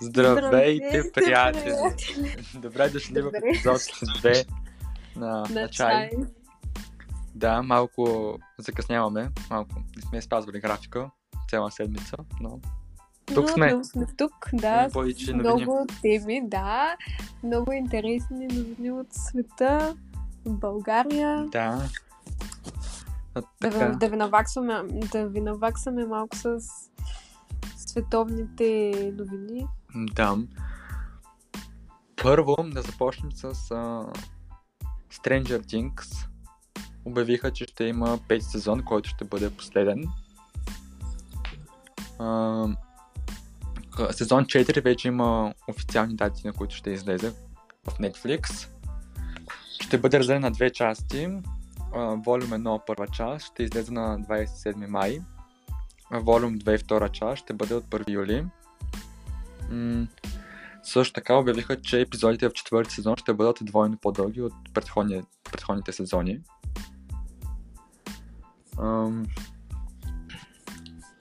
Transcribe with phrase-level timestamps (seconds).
[0.00, 1.62] Здравейте, Здравейте, приятели!
[1.64, 2.46] приятели!
[2.54, 4.48] Добре дошли в епизод 2
[5.16, 5.68] на, на, чай.
[5.68, 6.10] чай.
[7.34, 11.10] Да, малко закъсняваме, малко не сме спазвали графика
[11.50, 12.60] цяла седмица, но
[13.26, 13.66] Тук Но сме.
[13.66, 14.88] отново сме тук, да.
[14.90, 16.96] С много теми, да.
[17.42, 19.96] Много интересни новини от света,
[20.44, 21.46] в България.
[21.46, 21.82] да.
[23.34, 26.58] А, Да, така, да, ви наваксваме, да ви наваксаме малко с
[27.76, 29.66] световните новини.
[29.96, 30.36] Да.
[32.22, 34.06] Първо да започнем с а,
[35.12, 36.26] Stranger Things.
[37.04, 40.04] Обявиха, че ще има 5 сезон, който ще бъде последен.
[42.18, 47.30] К- сезон 4 вече има официални дати, на които ще излезе
[47.88, 48.68] в Netflix.
[49.80, 51.28] Ще бъде разделен на две части.
[51.94, 55.20] Волюм 1 първа част ще излезе на 27 май.
[56.10, 58.44] Волюм 2 втора част ще бъде от 1 юли.
[59.70, 60.06] М-
[60.82, 65.22] също така обявиха, че епизодите в четвърти сезон ще бъдат двойно по-дълги от предходни,
[65.52, 66.40] предходните сезони.
[68.78, 69.26] Ам,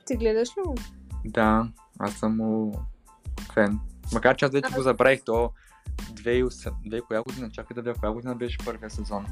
[0.05, 0.75] Ти гледаш ли го?
[1.25, 1.67] да,
[1.99, 2.73] аз съм му
[3.53, 3.79] фен.
[4.13, 5.49] Макар че аз вече го забравих до
[6.13, 9.25] 2008, 2000 коя година, чакай да видя коя година беше първия сезон.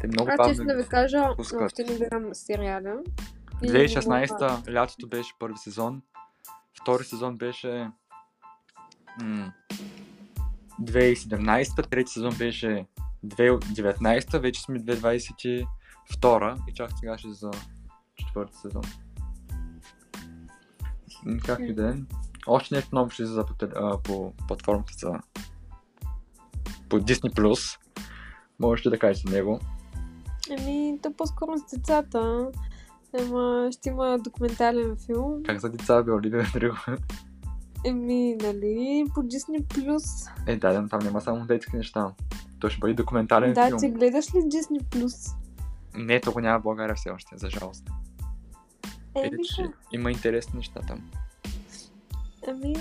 [0.00, 0.64] Те много Аз бавно.
[0.64, 1.62] да ви кажа, пускат.
[1.62, 2.94] още не гледам сериала.
[3.62, 6.02] И 2016 лятото беше първи сезон.
[6.82, 7.90] Втори сезон беше
[9.22, 9.52] м-
[10.80, 12.86] 2017, трети сезон беше
[13.26, 17.50] 2019, вече сме 2022 и чак сега ще за
[18.16, 18.82] четвърти сезон.
[21.44, 21.94] Как и да е.
[22.46, 25.12] Още нещо ново ще излиза по, по платформата за
[26.88, 27.78] по Disney+.
[28.58, 29.60] Можете да кажете него.
[30.50, 32.50] Еми, то по-скоро с децата.
[33.18, 35.42] Ема, ще има документален филм.
[35.44, 36.76] Как за деца бе Оливия Родриго?
[37.84, 40.30] Еми, нали, по Disney Plus.
[40.46, 42.12] Е, да, да, там няма само детски неща.
[42.60, 43.78] То ще бъде документален Да, филм.
[43.80, 45.36] ти гледаш ли Disney Plus?
[45.94, 47.90] Не, то го няма в България все още, за жалост.
[49.16, 51.10] Е, Еми, че има интересни неща там.
[52.48, 52.74] ами,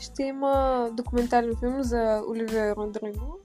[0.00, 3.38] ще има документален филм за Оливия Родриго.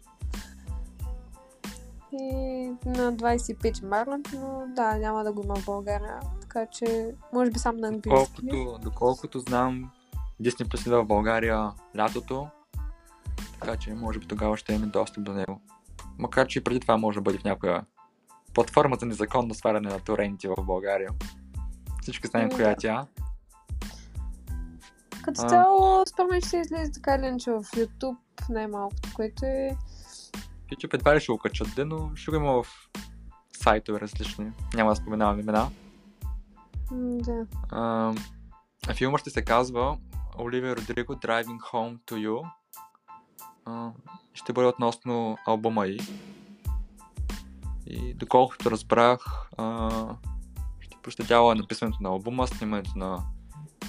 [2.11, 6.19] И на 25 марта, но да, няма да го има в България.
[6.41, 8.09] Така че, може би само на английски.
[8.09, 9.91] Доколкото, доколкото знам,
[10.41, 12.47] Plus идва в България лятото,
[13.59, 15.61] така че може би тогава ще имаме достъп до него.
[16.17, 17.83] Макар че и преди това може да бъде в някоя
[18.53, 21.09] платформа за незаконно сваляне на торенти в България.
[22.01, 23.07] Всички знаем Ами коя е тя.
[25.23, 25.49] Като А.
[25.49, 28.17] цяло, според мен ще излезе така или иначе в YouTube,
[28.49, 29.77] най-малкото, което е...
[30.71, 32.89] YouTube едва ли ще го качат, де, но ще го има в
[33.51, 34.51] сайтове различни.
[34.73, 35.69] Няма да споменавам имена.
[36.91, 37.45] Да.
[37.69, 38.13] А,
[38.93, 39.97] филма ще се казва
[40.39, 42.51] Оливия Родриго Driving Home to You.
[43.65, 43.91] А,
[44.33, 45.99] ще бъде относно албума й.
[47.87, 49.89] И доколкото разбрах, а,
[50.79, 53.23] ще проследява написането на албума, снимането на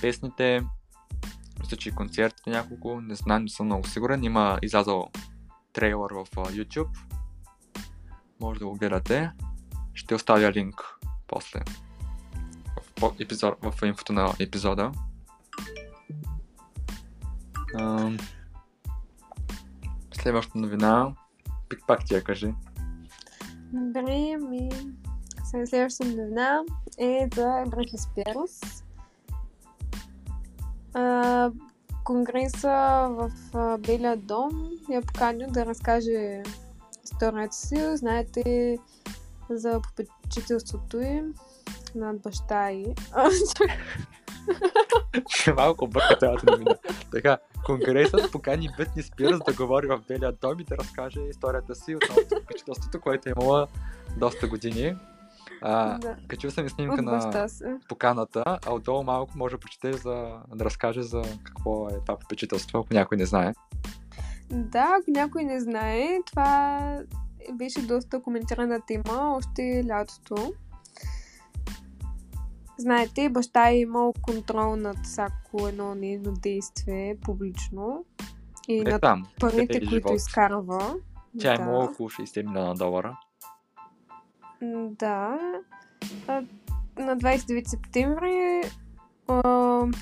[0.00, 0.66] песните,
[1.60, 4.24] мисля, че и концертите няколко, не знам, не съм много сигурен.
[4.24, 5.10] Има излязъл
[5.72, 6.98] трейлър в а, YouTube.
[8.41, 9.32] Може да го гледате.
[9.94, 11.60] Ще оставя линк после
[13.00, 14.92] в, епизод, в инфото на епизода.
[17.78, 18.16] Ам,
[20.22, 21.14] Следващата новина.
[21.69, 22.54] Пик пак ти я кажи.
[23.72, 24.69] Добре, ми...
[25.44, 26.62] Следващата новина
[26.98, 27.64] е за.
[30.94, 31.50] А,
[32.10, 33.31] Конгреса в
[33.78, 36.43] Белия дом я поканил да разкаже
[37.04, 37.97] историята си.
[37.97, 38.78] Знаете
[39.50, 41.34] за попечителството им
[41.94, 42.70] над баща.
[45.28, 46.75] Че малко бърка цялата новина.
[47.12, 51.97] Така, Конгресът покани Битни Спирс да говори в Белия дом и да разкаже историята си
[51.97, 53.66] относно впечатлството, което е имала
[54.16, 54.97] доста години.
[55.62, 56.17] А, да.
[56.29, 57.49] качил съм и снимка на
[57.88, 62.79] поканата, а отдолу малко може да прочете за, да разкаже за какво е това попечителство,
[62.79, 63.52] ако някой не знае.
[64.50, 66.81] Да, ако някой не знае, това
[67.52, 70.52] беше доста коментирана тема още лятото.
[72.79, 78.05] Знаете, баща е имал контрол над всяко едно нейно действие публично
[78.69, 79.26] и Е над там.
[79.40, 80.12] парите, е които живот.
[80.17, 80.94] изкарва.
[81.40, 81.62] Тя е да.
[81.62, 83.19] имала около 60 милиона долара.
[84.62, 85.38] Да.
[86.98, 88.62] На 29 септември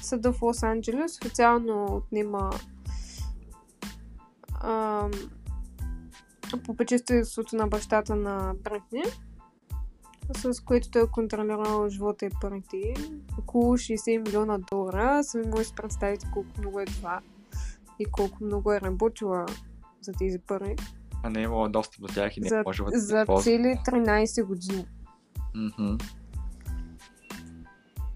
[0.03, 2.51] съда в Лос Анджелес официално отнема
[4.61, 5.09] а,
[6.67, 9.03] попечителството на бащата на Бритни.
[10.37, 12.95] с които той е контролирал живота и парите.
[13.39, 15.25] Около 60 милиона долара.
[15.25, 17.21] Сами може да представите колко много е това
[17.99, 19.47] и колко много е работила
[20.01, 20.77] за тези пари.
[21.23, 23.45] А не е имала достъп до тях и не за, е можела да за ползва.
[23.45, 24.87] цели 13 години.
[25.55, 25.97] Мгм.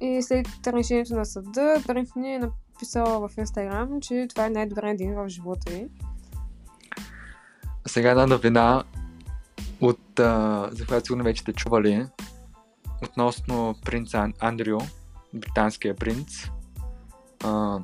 [0.01, 5.15] И след решението на съда, Брифни е написала в Инстаграм, че това е най-добрият ден
[5.15, 5.89] в живота й.
[7.87, 8.85] Сега една новина,
[9.81, 12.07] от, а, за която сигурно вече сте чували,
[13.03, 14.79] относно принца Ан- Андрю,
[15.35, 16.49] британския принц,
[17.45, 17.79] а,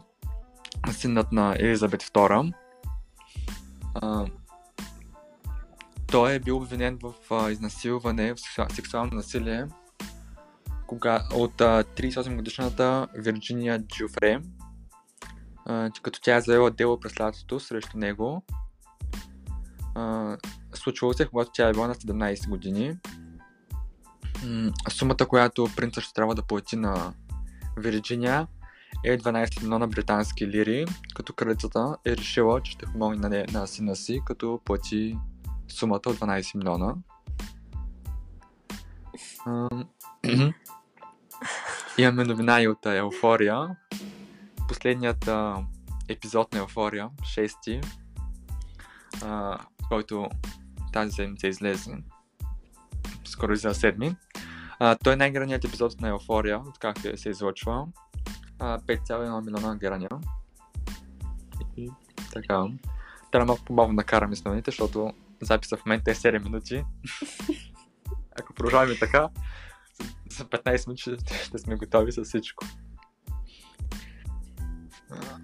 [0.91, 2.53] синът на Елизабет II.
[3.95, 4.27] А,
[6.13, 9.67] той е бил обвинен в а, изнасилване, в сексуа- сексуално насилие
[10.87, 14.41] кога, от а, 38 годишната Вирджиния Джуфре,
[15.67, 18.45] а, като тя е заела дело през лятото срещу него.
[19.95, 20.37] А,
[20.75, 22.99] случвало се, когато тя е била на 17 години.
[24.45, 27.13] М, Сумата, която принцът ще трябва да плати на
[27.77, 28.47] Вирджиния
[29.05, 33.67] е 12 милиона британски лири, като кралицата е решила, че ще помогне на, не, на
[33.67, 35.19] сина си, като плати
[35.69, 36.95] сумата от 12 милиона.
[39.47, 39.85] Ам,
[41.99, 43.77] Имаме новина и от Еуфория.
[44.69, 45.65] Последният а,
[46.09, 47.81] епизод на Еуфория, шести,
[49.25, 50.29] а, който
[50.93, 51.97] тази седмица излезе.
[53.25, 54.17] Скоро за седми.
[54.79, 57.87] А, той е най-граният епизод на Еуфория, откакто се излъчва.
[58.59, 60.11] А, 5,1 милиона грания.
[61.77, 61.91] И
[62.33, 62.65] така.
[63.33, 66.85] Трябва малко по-бавно да караме с новините, защото записа в момента е 7 минути.
[68.41, 69.29] Ако продължаваме така,
[70.31, 71.03] за 15 минути
[71.45, 72.65] ще, сме готови с всичко.
[75.11, 75.39] А,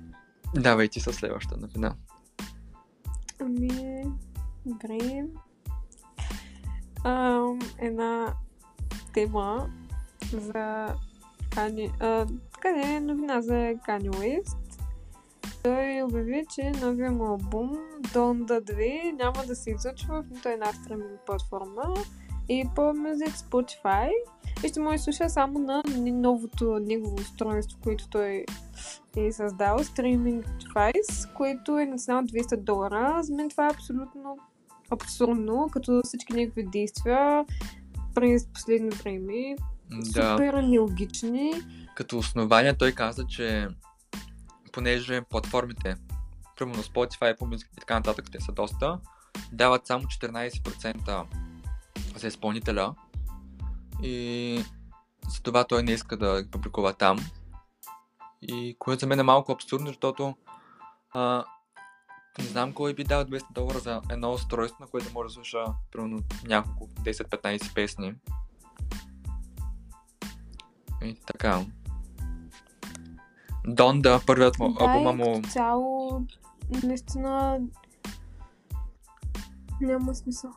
[0.54, 1.94] Давай ти със следващата новина.
[3.40, 4.04] Ами,
[4.66, 5.24] добре.
[7.04, 8.34] Ам, една
[9.14, 9.70] тема
[10.32, 10.94] за
[11.50, 11.90] Кани...
[12.00, 12.26] А,
[12.60, 14.63] къде е новина за Кани Уест?
[15.64, 17.70] Той обяви, че новия му албум
[18.02, 21.94] Donda 2 няма да се излъчва в нито една стриминг платформа
[22.48, 24.10] и по Music Spotify
[24.64, 28.44] и ще може да слуша само на новото негово устройство, което той
[29.16, 33.18] е създал, Streaming Device, което е на цена от 200 долара.
[33.22, 34.38] За мен това е абсолютно
[34.90, 37.44] абсурдно, като всички негови действия
[38.14, 39.56] през последно време.
[39.90, 41.52] Да, Супер нелогични.
[41.96, 43.68] като основание той каза, че
[44.74, 45.96] понеже платформите,
[46.56, 48.98] примерно Spotify, Apple Music и така нататък, те са доста,
[49.52, 51.24] дават само 14%
[52.16, 52.94] за изпълнителя
[54.02, 54.64] и
[55.28, 57.18] затова той не иска да ги публикува там.
[58.42, 60.36] И което за мен е малко абсурдно, защото
[61.10, 61.44] а,
[62.38, 65.64] не знам кой би дал 200 долара за едно устройство, на което може да слуша
[65.92, 68.14] примерно няколко 10-15 песни.
[71.02, 71.64] И така.
[73.66, 76.22] Донда, първият му да, албума му цяло,
[76.82, 77.60] наистина
[79.80, 80.50] няма смисъл.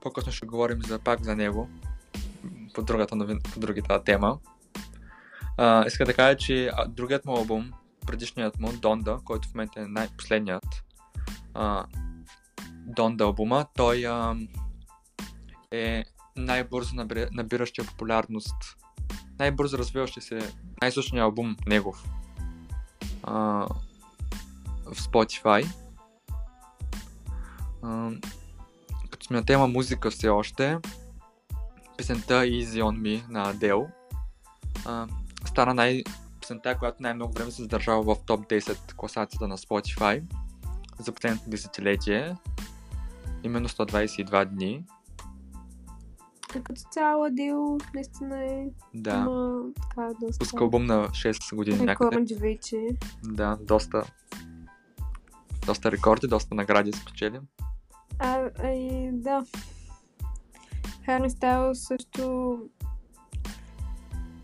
[0.00, 1.68] по-късно ще говорим за, пак за него
[2.74, 4.38] по другата новин, по другата тема.
[5.56, 7.72] А, иска да кажа, че другият му албум,
[8.06, 10.84] предишният му, Донда, който в момента е най-последният
[11.54, 11.84] а,
[12.86, 14.36] Донда албума, той а,
[15.70, 16.04] е
[16.36, 18.56] най-бързо набира- набиращия популярност,
[19.38, 22.04] най-бързо развиващи се, най-слушният албум негов
[23.22, 23.66] а,
[24.86, 25.66] в Spotify.
[27.82, 28.10] А,
[29.10, 30.78] като сме на тема музика все още,
[31.96, 33.86] песента Easy on Me на Adele
[35.46, 36.02] стана най-
[36.40, 40.22] песента, която най-много време се задържава в топ 10 класацията на Spotify
[40.98, 42.36] за последното десетилетие.
[43.42, 44.84] Именно 122 дни.
[46.52, 49.16] Като цяло Адил наистина е Да.
[49.16, 52.10] има така доста Пуска албум на 6 години някъде.
[52.10, 52.88] рекорди вече.
[53.24, 54.04] Да, доста
[55.66, 57.40] доста рекорди, доста награди спечели.
[58.18, 59.44] А, а и да.
[61.06, 62.58] Хари Стайл също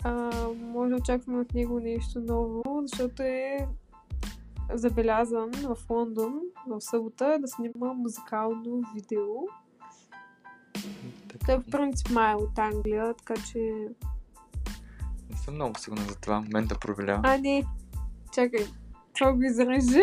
[0.05, 3.69] а, може да очакваме от него нещо ново, защото е
[4.75, 9.27] забелязан в Лондон в събота да снима музикално видео.
[11.49, 13.59] Той по принцип май е от Англия, така че...
[15.31, 16.41] Не съм много сигурен за това.
[16.41, 17.21] Момент да проверя.
[17.25, 17.65] А, не!
[18.35, 18.67] Чакай,
[19.19, 20.03] това го изрежи.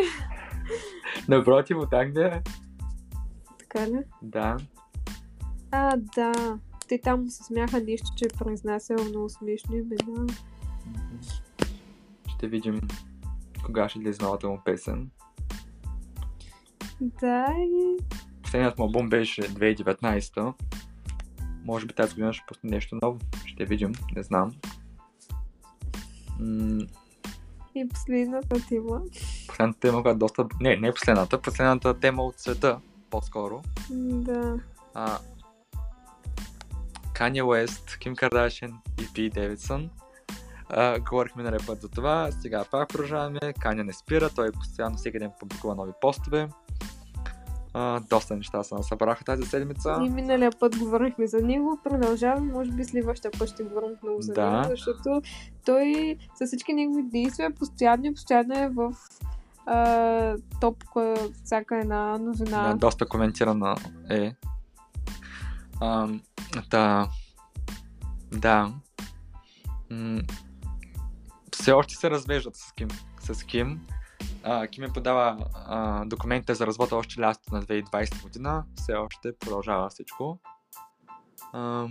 [1.28, 2.42] Напротив, от Англия.
[3.60, 4.00] така ли?
[4.22, 4.58] Да.
[5.72, 6.60] А, да.
[6.88, 10.28] Те там се смяха нещо, че е произнасял много смешни имена.
[12.36, 12.82] Ще видим
[13.66, 15.10] кога ще излезе новата му песен.
[17.02, 17.98] Да, и
[18.44, 20.54] Последният му албум беше 2019
[21.66, 23.20] може би тази година ще пусне нещо ново.
[23.46, 24.52] Ще видим, не знам.
[26.40, 26.86] М-
[27.76, 29.02] И последната тема.
[29.48, 30.48] Последната тема, която доста...
[30.62, 32.80] Не, не последната, последната тема от света,
[33.10, 33.62] по-скоро.
[33.90, 34.60] Да.
[34.94, 35.20] А,
[37.14, 39.90] Kanye West, Ким Кардашин и Пи Девидсън.
[40.70, 43.40] А, говорихме на път за това, сега пак продължаваме.
[43.60, 46.50] Каня не спира, той постоянно всеки ден публикува нови постове.
[47.78, 49.98] А, доста неща се събраха тази седмица.
[50.06, 54.34] И миналия път говорихме за него, продължаваме, може би следващия път ще говорим отново за
[54.34, 54.52] Да.
[54.52, 55.22] него, защото
[55.66, 58.94] той с всички негови действия постоянно и постоянно е в
[59.66, 60.84] а, топ
[61.44, 62.68] всяка една новина.
[62.68, 63.76] Да, доста коментирана
[64.10, 64.36] е.
[65.82, 66.08] А,
[66.70, 67.10] да.
[68.32, 68.74] Да.
[69.92, 70.22] М-
[71.52, 72.88] все още се развеждат с Ким.
[73.20, 73.88] С Ким.
[74.48, 78.64] А, Ким е подава а, документите за развода още лятото на 2020 година.
[78.76, 80.40] Все още продължава всичко.
[81.54, 81.88] А,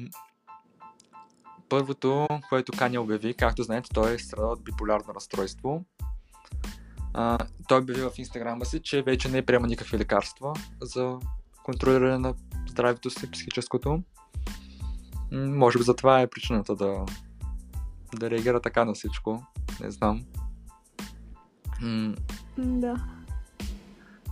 [1.68, 5.84] първото, което Каня обяви, както знаете, той е страда от биполярно разстройство.
[7.14, 11.18] А, той обяви в инстаграма си, че вече не приема никакви лекарства за
[11.62, 12.34] контролиране на
[12.68, 14.02] здравето си, психическото.
[15.32, 17.04] Може би затова е причината да,
[18.18, 19.46] да реагира така на всичко.
[19.80, 20.25] Не знам.
[22.58, 23.04] Да.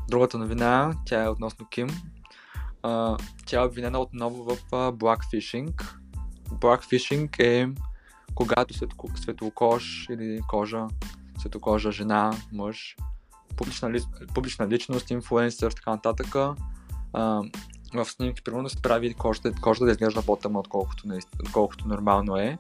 [0.09, 1.89] Другата новина, тя е относно Ким.
[3.47, 5.83] Тя е обвинена отново в blackfishing.
[6.49, 7.69] Blackfishing е
[8.35, 8.75] когато
[9.17, 10.87] светлокож или кожа,
[11.39, 12.97] светлокожа жена, мъж,
[13.57, 14.01] публична, ли,
[14.35, 16.35] публична личност, инфлуенсър, така нататък,
[17.95, 21.05] в снимки, примерно, се прави кожата, кожата да изглежда по-тъмна, отколкото,
[21.41, 22.59] отколкото нормално е.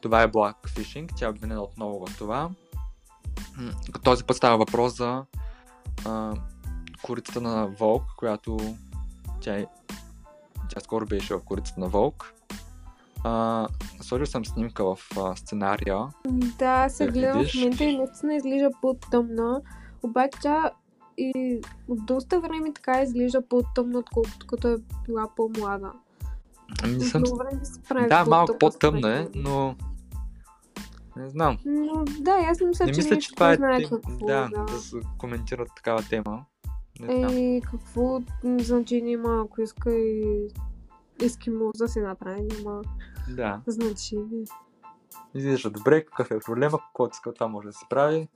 [0.00, 2.50] Това е blackfishing, тя е обвинена отново в това.
[4.04, 5.24] Този път става въпрос за
[6.04, 6.34] а,
[7.02, 8.58] корицата на Волк, която
[9.40, 9.66] тя,
[10.68, 12.34] тя скоро беше в корицата на Волк.
[13.24, 13.68] А,
[14.00, 15.98] сложил съм снимка в а, сценария.
[16.58, 19.60] Да, се Да гледам в момента и наистина изглежда по-тъмна.
[20.02, 20.70] Обаче тя
[21.18, 25.92] и от доста време така изглежда по-тъмна, отколкото като е била по-млада.
[26.86, 27.22] Не От съм...
[27.22, 29.76] време се прави Да, малко по-тъмна, е, но...
[31.16, 31.58] Не знам.
[31.64, 33.90] Но да, аз не мисля, Не че мисля, че това е знае тем...
[33.90, 34.26] какво.
[34.26, 34.64] да, да.
[34.64, 36.44] да се коментира такава тема.
[37.00, 37.36] Не знам.
[37.36, 40.48] Е, какво значение има, ако иска и
[41.22, 42.82] ескимоз да се направи, няма
[43.28, 43.60] Да.
[43.66, 44.44] значение.
[45.34, 48.28] Изглежда добре, какъв е проблема, каквото иска, това може да се прави.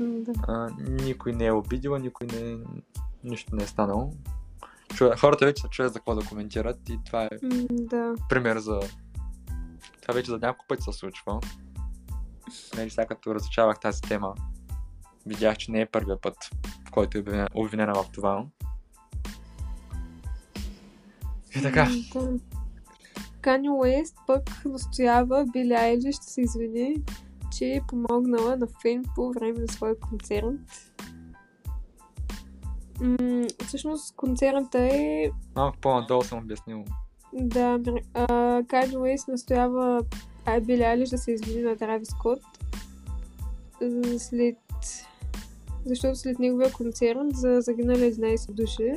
[0.00, 0.32] Да.
[0.48, 2.56] А, никой не е обидила, никой не е...
[3.24, 4.12] нищо не е станало.
[4.94, 7.28] Чуя, хората вече се чуят за какво да коментират и това е
[7.70, 8.14] Да.
[8.28, 8.80] пример за...
[10.02, 11.40] Това вече за няколко пъти се случва.
[12.76, 14.34] Нали, сега като разучавах тази тема,
[15.26, 16.36] видях, че не е първия път,
[16.88, 17.20] в който е
[17.54, 18.44] обвинена- в това.
[21.56, 21.88] И така.
[23.40, 26.96] Кани Уест пък настоява Били Айли ще се извини,
[27.56, 30.44] че е помогнала на фен по време на своя концерт.
[33.00, 36.84] М, всъщност концерта е малко по-надолу съм обяснил.
[37.32, 37.78] да
[38.68, 40.02] Кани Уест настоява
[40.56, 42.40] а, Били Айлиш да се извини на Травис Скот
[44.18, 44.56] след
[45.86, 48.94] защото след неговия концерт за загинали 11 души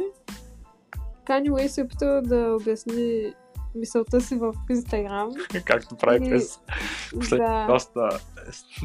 [1.26, 3.34] Кани Уест се е опитал да обясни
[3.76, 5.32] мисълта си в Инстаграм.
[5.66, 6.60] Както прави И- през
[7.14, 7.40] послед...
[7.40, 7.68] Да.
[7.68, 8.10] доста,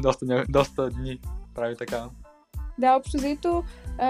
[0.01, 1.19] доста, доста дни.
[1.55, 2.09] Прави така.
[2.79, 3.63] Да, общо взето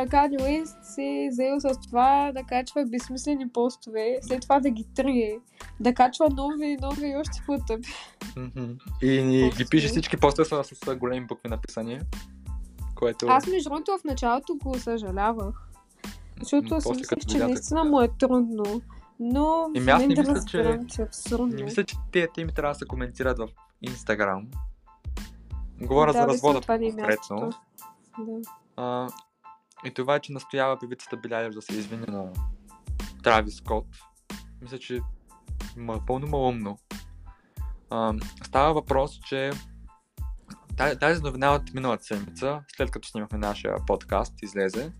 [0.09, 4.85] Кани Уест се е заел с това да качва безсмислени постове, след това да ги
[4.95, 5.39] трие,
[5.79, 7.89] да качва нови, нови и още по-тъпи.
[9.01, 11.99] И ни ги пише всички постове са с големи букви написани.
[12.95, 13.25] Което...
[13.29, 15.69] Аз между другото в началото го съжалявах,
[16.39, 18.81] защото М, си после мислех, че наистина му е трудно.
[19.19, 21.47] Но Еми, в момента мисля, че- разбирам, че е абсурдно.
[21.47, 23.47] Не мисля, че тези теми трябва да се коментират в
[23.81, 24.47] Инстаграм.
[25.81, 27.03] Говоря Да, за развода е конкретно.
[27.07, 27.49] мястото.
[28.19, 28.41] Да.
[28.75, 29.07] А,
[29.85, 32.33] и това, че настоява певицата Билялев да се извини на
[33.23, 33.85] Траvis Скот,
[34.61, 35.01] мисля, че
[35.77, 36.77] ма, е пълно малумно.
[37.89, 39.51] А, става въпрос, че
[40.99, 44.91] тази, новина от миналата седмица, след като снимахме нашия подкаст, излезе,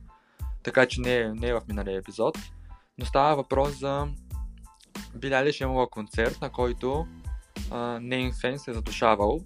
[0.64, 2.38] така че не е, не е в миналия епизод,
[2.98, 4.08] но става въпрос за
[5.16, 7.08] Билялиш имала концерт, на който
[7.72, 9.40] а, нейн фен се е задушавал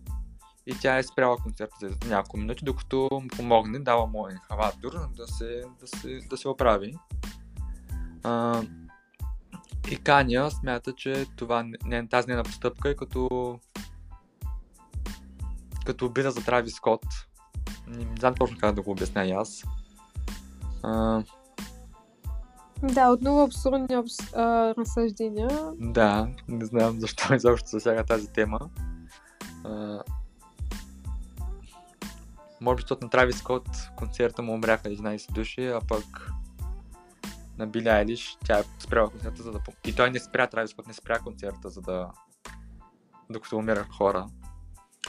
[0.66, 5.28] и тя е спряла концерта за няколко минути, докато му помогне, дава му инхалатор да
[5.28, 6.96] се, да се, да се оправи.
[8.24, 8.62] А,
[9.92, 13.60] и Каня смята, че това, не, тази нейна постъпка е като
[15.86, 17.06] като обида за Трави Скот.
[17.88, 19.64] Не, не знам точно как да го обясня и аз.
[20.84, 21.24] А,
[22.84, 24.34] Да, отново абсурдни абс...
[24.36, 25.50] а, разсъждения.
[25.80, 28.60] Да, не знам защо изобщо засяга тази тема.
[29.64, 30.04] А,
[32.62, 36.32] може би защото на Травис Скот концерта му умряха 11 души, а пък
[37.58, 39.60] на Били Айлиш тя е спряла концерта, за да...
[39.86, 42.12] И той не спря, Травис Скот не спря концерта, за да...
[43.30, 44.28] Докато умираха хора.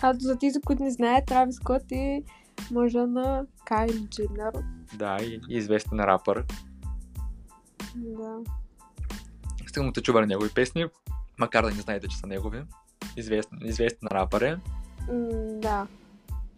[0.03, 2.23] А за тези, които не знаят, Травис Скот е
[2.71, 4.53] мъжа на Кайли Дженър.
[4.95, 6.45] Да, и, и известен рапър.
[7.97, 8.39] Да.
[9.73, 10.87] Сигурно те чували негови песни,
[11.39, 12.63] макар да не знаете, че са негови.
[13.17, 14.57] Известен, известен рапър е.
[15.13, 15.29] М,
[15.61, 15.87] да.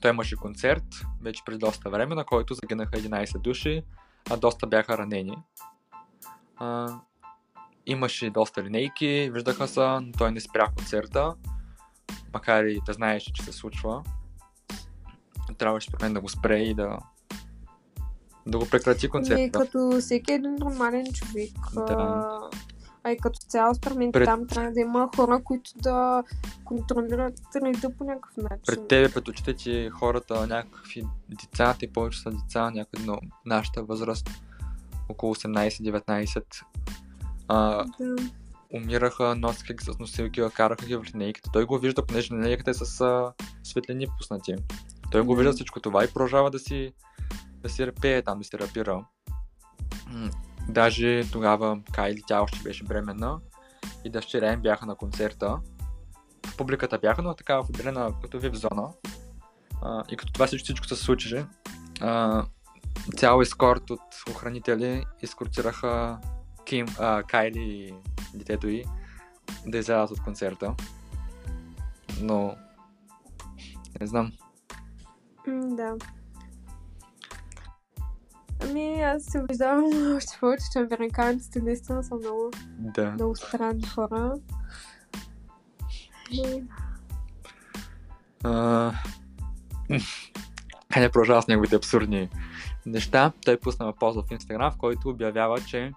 [0.04, 0.84] Той имаше концерт
[1.23, 3.82] вече преди доста време, на който загинаха 11 души,
[4.30, 5.37] а доста бяха ранени.
[6.56, 6.99] А,
[7.87, 11.34] имаше доста линейки, виждаха се, но той не спря концерта,
[12.34, 14.02] макар и да знаеше, че се случва.
[15.58, 16.99] Трябваше според мен да го спре и да,
[18.46, 19.58] да го прекрати Ами, концерта.
[19.58, 21.52] като всеки един нормален човек.
[21.75, 22.40] Да.
[23.04, 26.23] А, и като цяло, според мен, Пред- там трябва да има хора, които да
[26.64, 28.62] контролират реда по някакъв начин.
[28.66, 33.82] Пред тебе, пред очите ти хората, някакви деца, те повече са деца, някъде на нашата
[33.82, 34.30] възраст,
[35.08, 36.44] около 18-19,
[37.49, 38.16] а, Да.
[38.75, 41.50] умираха, носиха ги с носилки, караха ги в линейката.
[41.52, 43.32] Той го вижда, понеже линейката е с а,
[43.62, 44.54] светлини пуснати.
[45.11, 46.92] Той го вижда всичко това и продължава да си,
[47.62, 49.04] да си репее там, да си рапира.
[50.68, 53.40] Даже тогава Кайли, тя още беше бременна
[54.04, 55.59] и дъщеря им бяха на концерта.
[56.56, 58.92] Публиката бяха, но така в отделена като вип зона.
[59.83, 61.44] А, и като това всичко, всичко се случи,
[62.00, 62.44] а,
[63.16, 66.18] цял ескорт от охранители изкортираха
[66.64, 67.94] Ким, а, Кайли и
[68.35, 68.85] детето й
[69.66, 70.75] да излязат от концерта.
[72.21, 72.56] Но
[74.00, 74.33] не знам.
[75.49, 75.97] Да.
[78.64, 83.11] Ами, аз се убеждавам още повече, че американците наистина са много, Да.
[83.11, 84.35] много странни хора.
[86.30, 86.64] И,
[88.44, 88.92] А,
[90.95, 92.30] Ханя продължава с неговите абсурдни
[92.86, 93.32] неща.
[93.45, 95.93] Той пусна пост в Инстаграм, в който обявява, че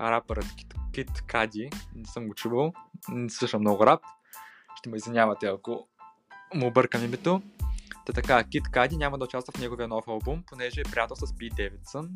[0.00, 2.72] рапърът Кит, Кит Кади, не съм го чувал,
[3.08, 4.00] не слушам много рап,
[4.76, 5.86] ще ме извинявате ако
[6.54, 7.42] му объркам името.
[8.08, 11.36] Та така, Кит Кади няма да участва в неговия нов албум, понеже е приятел с
[11.38, 12.12] Пи Девидсън.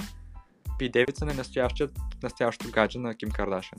[0.79, 3.79] Пи Девидсън е настоящият, настоящото гадже на Ким Кардашен.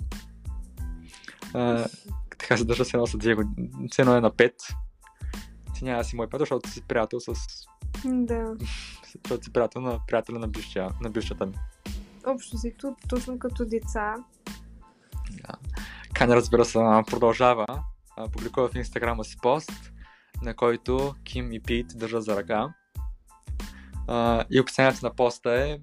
[1.54, 1.86] А,
[2.30, 3.90] така се държа с едно с две години.
[3.94, 4.54] С едно е на 5.
[5.76, 7.34] Ти няма да си мой приятел, защото си приятел с...
[8.06, 8.56] да.
[9.14, 11.54] Защото си приятел на приятеля на, бившия, на бившата ми.
[12.26, 14.16] Общо взето, точно като деца.
[16.14, 17.66] Каня, разбира се, продължава.
[18.32, 19.93] Публикува в инстаграма си пост,
[20.44, 22.74] на който Ким и Пит държат за ръка.
[24.08, 25.78] А, и описанието на поста е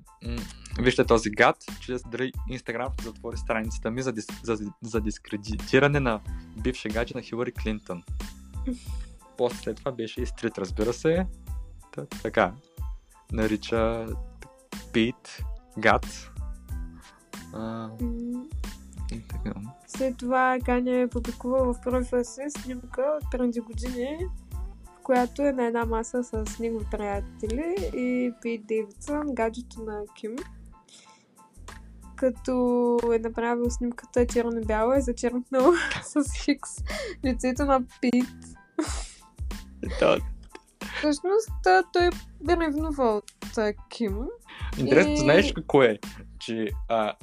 [0.79, 2.03] Вижте този гад, чрез
[2.49, 6.21] Инстаграм ще затвори страницата ми за, дис, за, за дискредитиране на
[6.63, 8.03] бивши гадже на Хилари Клинтон.
[9.37, 11.27] Пост след това беше изтрит, разбира се.
[11.93, 12.53] Та, така.
[13.33, 14.07] Нарича
[14.93, 15.43] Пит
[15.79, 16.31] гад.
[17.55, 18.45] А, М,
[19.13, 19.53] и така.
[19.87, 24.19] След това Ганя е публикувала в профила си снимка от преди години,
[25.03, 30.37] която е на една маса с негови приятели и Пит Дейвидсън, гаджето на Ким.
[32.17, 36.71] Като е направил снимката черно-бяла и зачеркнал с хикс
[37.25, 38.25] лицето на Пит.
[40.01, 40.19] Да,
[40.99, 42.11] Всъщност а, той
[42.45, 44.19] бе ревнувал от Ким.
[44.79, 45.99] Интересно, И- знаеш какво е?
[46.39, 47.15] Че а,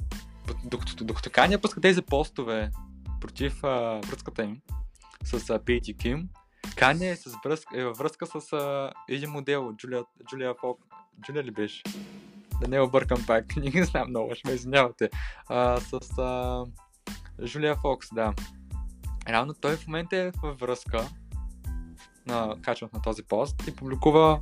[0.64, 2.70] докато, докато Каня пуска тези постове
[3.20, 4.60] против а, връзката им
[5.24, 6.28] с а, Пейт и Ким,
[6.78, 10.80] Каня е, с връзка, е във връзка с а, един модел, Джулия, Джулия Фок.
[11.20, 11.82] Джулия ли беше?
[12.60, 15.10] Да не объркам пак, не знам много, ще ме извинявате.
[15.48, 16.64] А, с а,
[17.44, 18.34] Джулия Фокс, да.
[19.28, 21.08] Реално той в момента е във връзка
[22.26, 24.40] на качването на този пост и публикува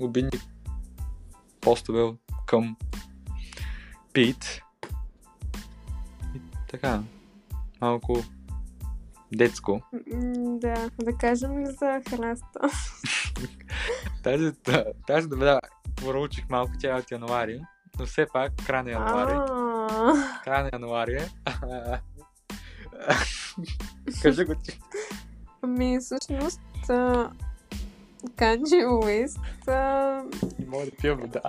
[0.00, 0.38] обидни
[1.60, 2.14] постове
[2.46, 2.76] към
[4.12, 4.60] Пит.
[6.34, 7.02] И така,
[7.80, 8.24] малко
[9.32, 9.80] детско.
[10.36, 12.60] Да, да кажем ли за храста?
[14.22, 15.60] Тази, та- тази новина
[15.96, 17.60] проучих малко тя е от януари,
[17.98, 19.32] но все пак края на януари.
[20.44, 21.18] Края на януари.
[24.22, 24.80] Кажи го ти.
[25.62, 26.60] Ами, всъщност,
[28.36, 29.38] Канджи Уест,
[30.58, 31.40] Не мога да пия вода.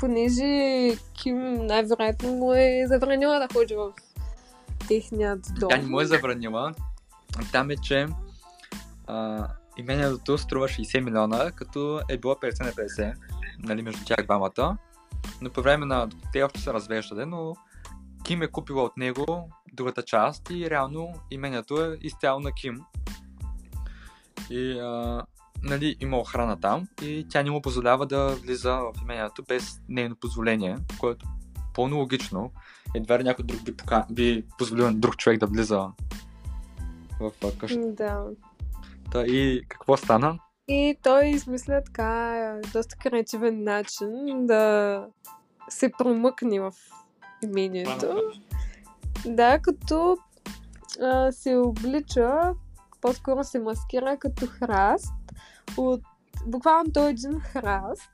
[0.00, 3.92] понеже Ким най-вероятно му е забранила да ходи в
[4.88, 5.68] техният дом.
[5.70, 6.74] Тя не му е забранила.
[7.52, 8.08] Там е, че
[9.06, 13.14] а, имението струва 60 милиона, като е било 50 на 50,
[13.58, 14.76] нали, между тях двамата.
[15.40, 16.08] но по време на...
[16.32, 17.54] Те още се развеждали, но
[18.24, 22.80] Ким е купила от него другата част и реално имението е изцяло на Ким.
[24.50, 25.22] И а,
[25.62, 30.16] нали, има охрана там и тя не му позволява да влиза в имението без нейно
[30.16, 31.26] позволение, което
[31.74, 32.52] пълно логично.
[32.94, 34.06] Едва ли някой друг би, пока...
[34.10, 35.88] би позволил на друг човек да влиза
[37.20, 37.92] в къщата.
[37.92, 38.24] Да.
[39.12, 40.38] Та, и какво стана?
[40.68, 45.06] И той измисля така доста креативен начин да
[45.68, 46.72] се промъкне в
[47.44, 48.22] имението.
[49.26, 50.16] Да, като
[51.02, 52.54] а, се облича,
[53.00, 55.14] по-скоро се маскира като храст.
[55.76, 56.00] От...
[56.46, 58.10] Буквално той е един храст.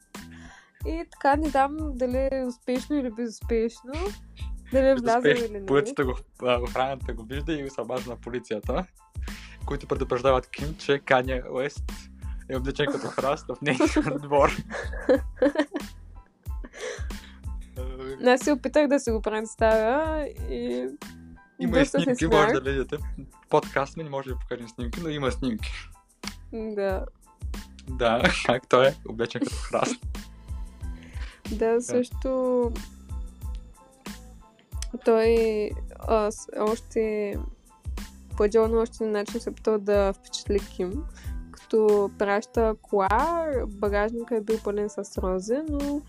[0.86, 3.92] И така не знам дали е успешно или безуспешно.
[4.72, 5.66] Дали е влязъл или не.
[5.66, 8.86] Полицията го, охраната го вижда и се обажда на полицията,
[9.66, 11.84] които предупреждават Ким, че Каня Уест
[12.48, 14.56] е облечен като храст в нейния двор.
[18.26, 20.88] Аз се опитах да се го представя и
[21.60, 22.96] Има и снимки, може да видите.
[23.48, 25.72] Подкаст не може да покажем снимки, но има снимки.
[26.52, 27.04] Да.
[27.88, 30.06] Да, как той е облечен като храст.
[31.50, 32.72] Да, също
[34.98, 37.34] той а, с- още
[38.36, 40.92] по отделно още начин се опитал да впечатли Ким,
[41.50, 46.00] като праща кола, багажника е бил пълен с рози, но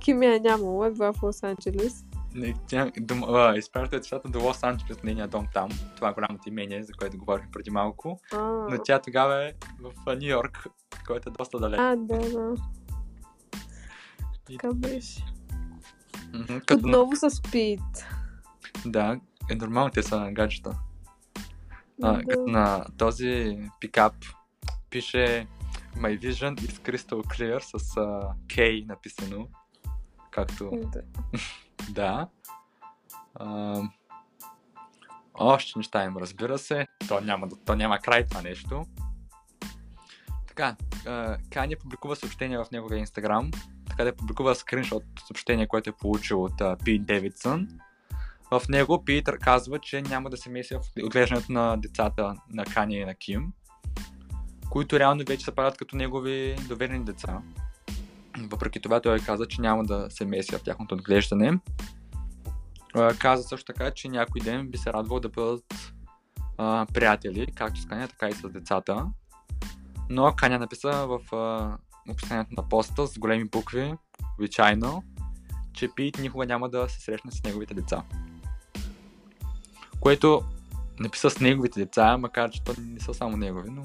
[0.00, 2.04] Ким я нямало, е била в Лос-Анджелес.
[2.34, 5.68] Не, тя дом, а, изпраща децата до Лос Анджелес, нейния дом там.
[5.96, 8.20] Това е голямото имение, за което говорихме преди малко.
[8.32, 10.66] А, Но тя тогава е в Нью Йорк,
[11.06, 11.78] който е доста далеч.
[11.80, 12.54] а да, да.
[14.46, 15.24] Така беше.
[16.74, 17.80] Отново с Пит.
[18.86, 20.78] Да, е нормално, те са гаджета.
[22.02, 22.22] А, Да.
[22.28, 24.14] Като на този пикап
[24.90, 25.46] пише
[25.96, 29.48] My vision is crystal clear с а, K написано.
[30.30, 31.02] Както Да.
[31.90, 32.28] Да.
[33.34, 33.82] А,
[35.34, 36.86] още неща има, разбира се.
[37.08, 38.86] То няма, то няма край това нещо.
[40.48, 43.50] Така, а, Кания публикува съобщение в неговия инстаграм.
[43.88, 47.68] Така да публикува скриншот от съобщение, което е получил от Пит Девидсън.
[48.50, 53.02] В него Пит казва, че няма да се меси в отглеждането на децата на Кания
[53.02, 53.52] и на Ким,
[54.70, 57.42] които реално вече се правят като негови доверени деца.
[58.38, 61.58] Въпреки това той каза, че няма да се меси в тяхното отглеждане.
[63.18, 65.94] Каза също така, че някой ден би се радвал да бъдат
[66.58, 69.06] а, приятели, както с Каня, така и с децата.
[70.08, 71.76] Но Каня написа в а,
[72.12, 73.94] описанието на поста с големи букви,
[74.38, 75.02] обичайно,
[75.72, 78.02] че Пит никога няма да се срещне с неговите деца.
[80.00, 80.42] Което
[81.00, 83.82] написа с неговите деца, макар че то не са само негови, но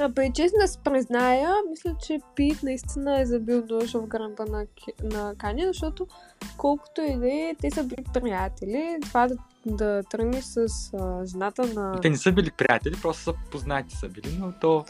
[0.00, 4.44] А бе, честно да се призная, мисля, че Пит наистина е забил нож в гръмба
[4.46, 4.66] на,
[5.02, 6.06] на Кани, защото
[6.56, 8.98] колкото и да е, те са били приятели.
[9.02, 9.34] Това да,
[9.66, 10.56] да тръгнеш с
[10.94, 12.00] а, жената на...
[12.00, 14.84] те не са били приятели, просто са познати са били, но то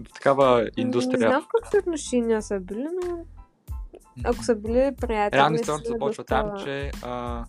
[0.00, 1.18] в такава Не индустрия.
[1.30, 3.18] знам в какви отношения са били, но
[4.24, 5.38] ако са били приятели...
[5.38, 7.44] Реално историята започва доста- там, че а,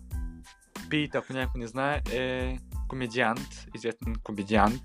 [0.90, 4.82] Пит, ако някой не знае, е комедиант, известен комедиант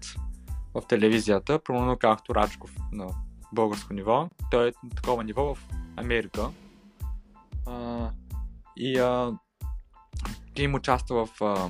[0.74, 3.08] в телевизията, примерно както Рачков на
[3.54, 4.30] българско ниво.
[4.52, 6.50] Той е на такова ниво в Америка.
[7.66, 8.10] А,
[8.78, 9.34] и а,
[10.54, 11.70] Ким участва в а,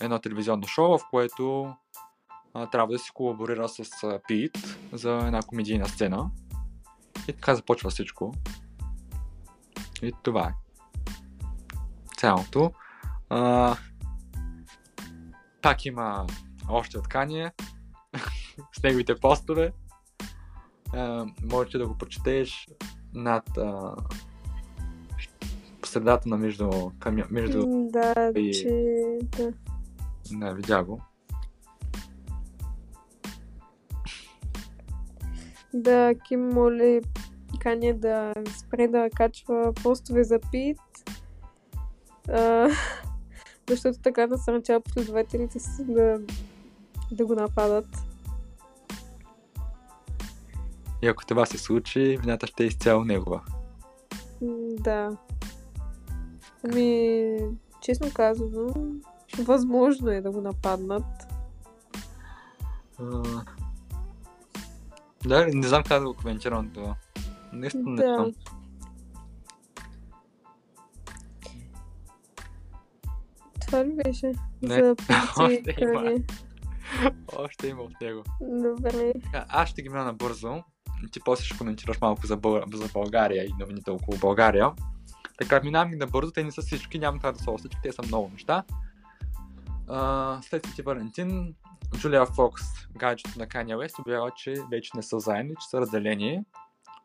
[0.00, 1.74] едно телевизионно шоу, в което
[2.54, 4.58] а, трябва да си колаборира с а, Пит
[4.92, 6.30] за една комедийна сцена.
[7.28, 8.34] И така започва всичко.
[10.02, 10.52] И това е.
[12.16, 12.72] Цялото.
[13.34, 13.76] А,
[15.62, 16.26] пак има
[16.68, 17.52] още откание
[18.72, 19.72] с неговите постове.
[20.92, 22.68] А, можете да го прочетеш
[23.14, 23.96] над а,
[25.84, 26.90] средата на между,
[27.30, 29.18] между Да, и- че...
[29.22, 29.52] Да.
[30.30, 31.00] не, видя го.
[35.74, 37.00] Да, Ким моли
[37.60, 40.78] Кани да спре да качва постове за Пит.
[42.28, 42.68] А,
[43.74, 46.20] защото така насърчава последователите си да,
[47.12, 47.86] да го нападат.
[51.02, 53.40] И ако това се случи, вината ще е изцяло негова.
[54.80, 55.16] Да.
[56.64, 57.36] Ами,
[57.80, 58.74] честно казано,
[59.38, 61.04] възможно е да го нападнат.
[62.98, 63.22] А,
[65.26, 66.94] да, не знам как да го коментирам това.
[67.52, 68.14] Наистина не Да.
[68.14, 68.32] знам.
[73.72, 74.32] Това ли беше?
[74.62, 74.96] Не, За
[75.38, 76.14] още има.
[77.36, 78.22] Още има от него.
[78.40, 79.12] Добре.
[79.24, 80.62] Така, Аз ще ги мина набързо.
[81.12, 82.62] ти после ще коментираш малко за, Бъл...
[82.72, 84.70] за България и новините около България.
[85.38, 88.02] Така, минавам ги набързо, те не са всички, няма това да са всички, те са
[88.06, 88.64] много неща.
[89.88, 91.54] А, след Свети Валентин,
[91.96, 92.62] Джулия Фокс,
[92.98, 96.44] гаджето на Kanye West, обявява, че вече не са заедни, че са разделени,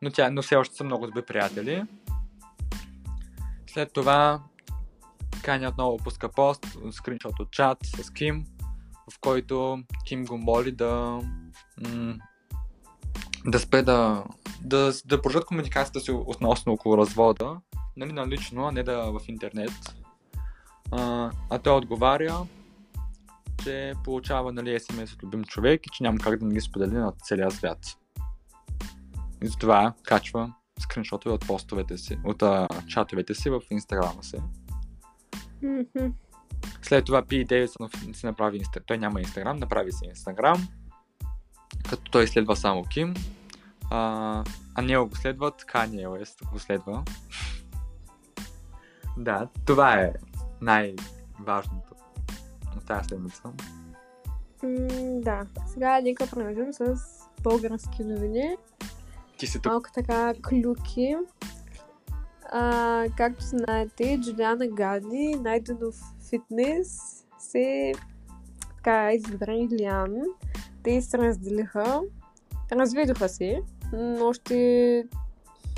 [0.02, 1.84] но, тя, но все още са много добри приятели.
[3.68, 4.42] След това
[5.44, 8.46] Kanye отново пуска пост, скриншот от чат с Ким,
[9.12, 11.22] в който Ким го моли да
[13.46, 14.24] да спре да,
[14.62, 17.58] да, да продължат комуникацията си относно около развода,
[17.98, 19.72] нали, налично, а не да в интернет.
[20.92, 22.38] А, а той отговаря,
[23.64, 26.94] че получава нали, SMS от любим човек и че няма как да не ги сподели
[26.94, 27.80] на целия свят.
[29.44, 34.38] И затова качва скриншотове от постовете си, от а, чатовете си в инстаграма си.
[36.82, 38.84] След това Пи Дейвисън си направи инстаграм.
[38.88, 40.68] Той няма инстаграм, направи си инстаграм.
[41.90, 43.14] Като той следва само Ким.
[43.90, 44.44] А,
[44.76, 47.04] а него го следват, Kanye West го следва.
[49.18, 50.14] да, това е
[50.62, 51.96] най-важното
[52.78, 53.42] от тази седмица.
[54.64, 54.88] М,
[55.22, 55.46] да.
[55.68, 56.96] Сега нека продължим с
[57.44, 58.56] български новини.
[59.38, 59.72] Ти си тук.
[59.72, 61.16] Малко така клюки.
[62.52, 65.96] А, както знаете, Джулиана Гади, Найденов
[66.30, 66.98] фитнес,
[67.40, 67.94] се
[68.76, 70.14] така избра Илиан.
[70.84, 72.02] Те се разделиха.
[72.72, 73.62] Разведоха се,
[73.94, 75.06] но още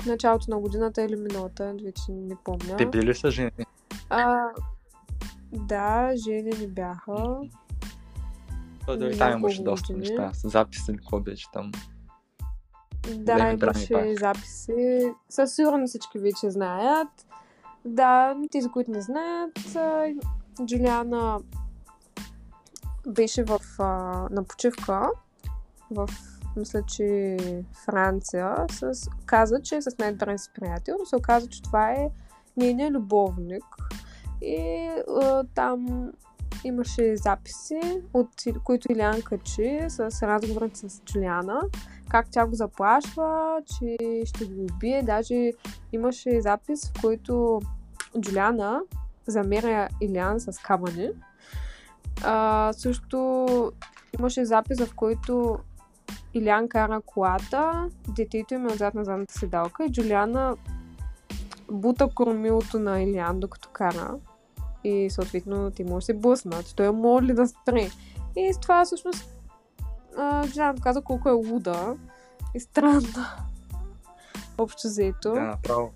[0.06, 2.76] началото на годината или миналата, вече не помня.
[2.76, 3.50] Те били са жени.
[4.10, 4.48] А,
[5.52, 7.36] да, жени не бяха.
[8.86, 10.30] Той дойде Няколко там имаше доста неща.
[10.34, 11.72] Записи, какво беше там.
[13.08, 15.12] Да, имаше записи.
[15.28, 17.08] Със сигурност всички вече знаят.
[17.84, 19.78] Да, тези, които не знаят,
[20.66, 21.40] Джулиана
[23.08, 23.84] беше в, а,
[24.30, 25.10] на почивка
[25.90, 26.08] в,
[26.56, 27.36] мисля, че
[27.84, 28.56] Франция.
[28.70, 32.10] С, каза, че е с най-добрия си приятел, но се оказа, че това е
[32.56, 33.64] нейният любовник.
[34.42, 34.88] И
[35.22, 36.10] а, там
[36.64, 37.80] имаше записи,
[38.14, 38.28] от
[38.64, 41.60] които Илян качи с разговорите с Джулиана
[42.10, 45.02] как тя го заплашва, че ще го убие.
[45.02, 45.52] Даже
[45.92, 47.60] имаше запис, в който
[48.20, 48.80] Джулиана
[49.26, 51.10] замеря Илян с камъни.
[52.24, 53.72] А, също
[54.18, 55.58] имаше запис, в който
[56.34, 60.56] Илян кара колата, детето им е отзад на задната седалка и Джулиана
[61.70, 64.14] бута кормилото на Илян, докато кара.
[64.84, 66.74] И съответно те може да се блъснат.
[66.76, 67.88] Той я моли да спре.
[68.36, 69.39] И това всъщност
[70.18, 71.96] а, Джулиана каза колко е луда
[72.54, 73.36] и странна.
[74.58, 75.32] Общо взето.
[75.32, 75.92] Да, направо.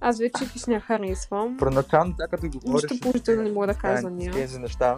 [0.00, 1.56] Аз вече хищ не я харесвам.
[1.58, 4.32] Първоначално, тя като го говориш Нищо положително не мога да кажа за нея.
[4.32, 4.96] тези неща,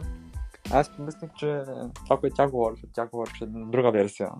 [0.73, 1.62] аз помислих, че
[2.05, 4.31] това, което тя говореше, тя говореше друга версия.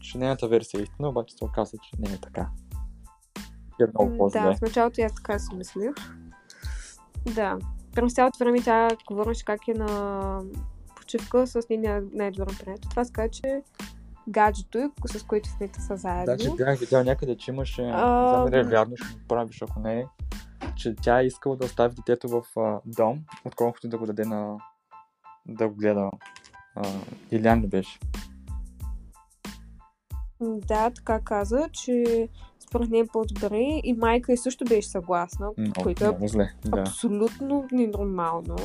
[0.00, 2.48] Че нейната версия е истина, обаче се оказа, че не е така.
[3.80, 4.40] И е много по-зле.
[4.40, 5.90] Да, в началото аз така си мислих.
[7.34, 7.58] Да.
[7.94, 10.42] През цялото време тя говореше как е на
[11.06, 12.90] почивка с нейния най-добър приятел.
[12.90, 13.62] Това казва, че
[14.28, 16.24] гаджето, с което в момента са заедно.
[16.24, 20.00] Значи бях видял някъде, че имаше, А, за е вярно, ще го правиш, ако не
[20.00, 20.04] е,
[20.76, 24.56] че тя е искала да остави детето в а, дом, отколкото да го даде на
[25.48, 26.10] да го гледа.
[26.74, 26.88] А,
[27.30, 27.98] Илян ли беше?
[30.40, 32.28] Да, така каза, че
[32.68, 36.52] според нея е по-добре и майка и също беше съгласна, Много, което е много зле.
[36.64, 36.80] Да.
[36.80, 38.56] абсолютно ненормално.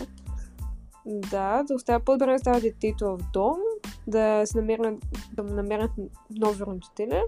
[1.06, 3.58] Да, да оставя по-добре да оставя детето в дом,
[4.08, 5.92] да, се намерят, да намерят
[6.30, 7.22] нови родители,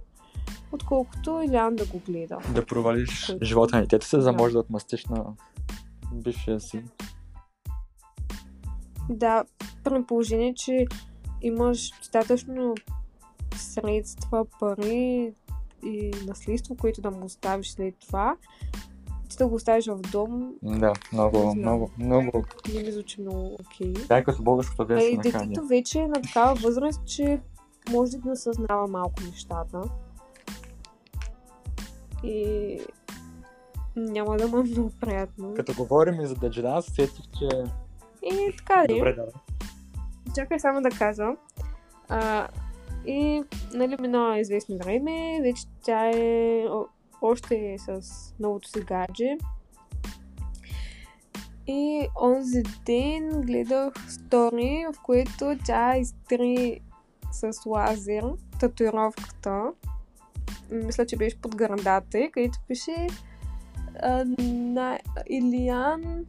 [0.72, 2.38] отколкото Илян да го гледа.
[2.54, 5.26] Да провалиш Който- живота на детето си, за да можеш да отмъстиш на
[6.14, 6.84] бившия си.
[9.10, 9.44] Да,
[9.84, 10.86] при положение, че
[11.42, 12.76] имаш достатъчно
[13.56, 15.34] средства, пари
[15.86, 18.36] и наследство, които да му оставиш след това,
[19.38, 22.44] ти да го оставиш в дом, Да, много, много, много.
[22.76, 23.94] не ми звучи много окей.
[24.08, 25.22] Тя е като българското на Каня.
[25.24, 27.42] детето вече е на такава възраст, че
[27.92, 29.82] може да осъзнава малко нещата.
[32.24, 32.80] И
[33.96, 35.54] няма да му е много приятно.
[35.54, 37.48] Като говорим и за Даджина, се сетих, че...
[38.24, 38.94] И така ли?
[38.94, 39.26] Добре, да.
[40.36, 41.28] Чакай само да кажа.
[42.10, 42.48] А,
[43.06, 43.44] и,
[43.74, 46.66] нали, минава известно време, вече тя е
[47.24, 48.02] още с
[48.40, 49.38] новото си гадже.
[51.68, 56.80] И онзи ден гледах стори, в което тя изтри
[57.32, 58.24] с лазер
[58.60, 59.72] татуировката.
[60.72, 63.08] Мисля, че беше под гърдата, й, където пише
[64.02, 66.26] а, на Илиян...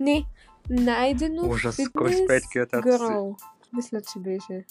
[0.00, 0.26] Не,
[0.70, 2.20] Найдено Ужас, фитнес
[2.82, 3.36] гърл.
[3.72, 4.64] Мисля, че беше.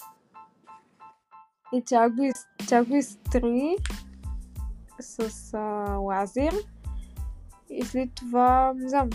[1.72, 3.76] И тя го, из, тя го изтри
[5.02, 5.58] с а,
[5.94, 6.54] лазер.
[7.70, 9.10] И след това, не знам,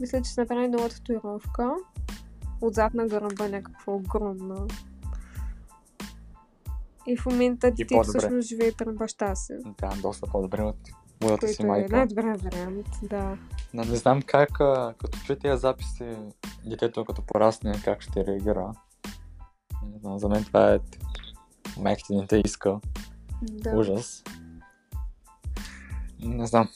[0.00, 1.74] мисля, че се направи нова татуировка.
[2.60, 4.66] Отзад на гърба някаква огромна.
[7.06, 8.08] И в момента по-добре.
[8.08, 9.52] всъщност живее при баща си.
[9.80, 10.76] Да, доста по-добре от
[11.22, 11.96] моята си Който е майка.
[11.96, 13.38] най-добрият вариант, да.
[13.74, 14.48] Но не знам как,
[14.98, 16.16] като чуя тези записи,
[16.66, 18.72] детето като порасне, как ще реагира.
[19.92, 20.78] Не знам, за мен това е
[21.80, 22.80] майките не те иска.
[23.42, 23.70] да.
[23.70, 24.24] Ужас.
[26.20, 26.68] Не знам.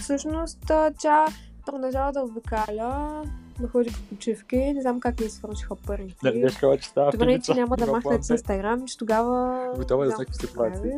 [0.00, 0.58] Всъщност
[0.98, 1.26] тя
[1.66, 3.22] продължава да обикаля,
[3.60, 4.56] да ходи по почивки.
[4.56, 6.16] Не знам как ни свършиха парите.
[6.22, 8.30] Дали беше казала, че става Добре, че няма да махнат с.
[8.30, 9.72] Инстаграм, че тогава...
[9.76, 10.90] Готова е за не какво ситуации.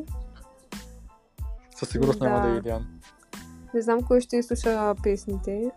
[1.76, 2.48] Със сигурност няма Да.
[2.48, 2.86] да е Илиан.
[3.74, 5.70] Не знам кой ще изслуша песните.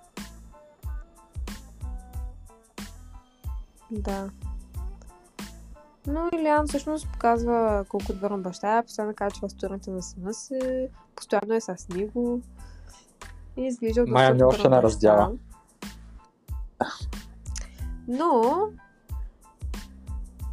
[3.91, 4.30] Да.
[6.10, 11.54] Но Илиан всъщност показва колко добър баща е, постоянно качва сторината на сина си, постоянно
[11.54, 12.41] е с него
[13.58, 14.84] и изглежда от Майя ми още не баща.
[14.84, 15.32] раздяла.
[18.08, 18.60] Но,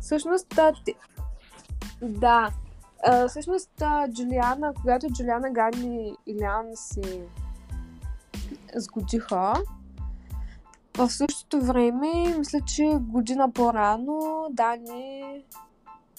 [0.00, 0.72] всъщност, да,
[2.02, 2.50] да,
[3.06, 7.28] а, всъщност а, Джулиана, когато Джулиана Гани и Илян се
[8.74, 9.54] сгодиха,
[10.96, 15.44] в същото време, мисля, че година по-рано Дани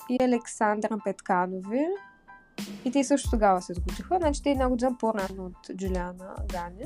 [0.10, 1.88] и Александра Петканови
[2.86, 6.86] и те също тогава се сгодиха, значи те една година по-рано от Джулиана Гани.